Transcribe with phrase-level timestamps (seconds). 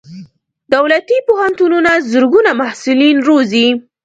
[0.73, 3.67] دولتي پوهنتونونه زرګونه محصلین روزي.